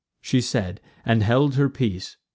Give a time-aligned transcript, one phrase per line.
[0.19, 2.17] She said, and held her peace.